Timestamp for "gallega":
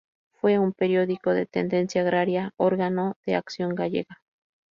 3.75-4.19